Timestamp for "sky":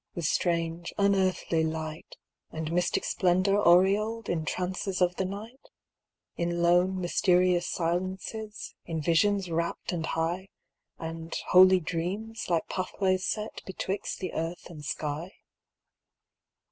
14.83-15.33